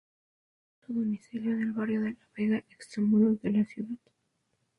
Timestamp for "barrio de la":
1.73-2.17